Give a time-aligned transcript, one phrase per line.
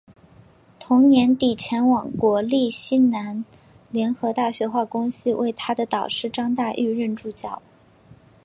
[0.79, 3.45] 同年底前往国立西南
[3.91, 7.61] 联合大学化工系为他的导师张大煜任助教。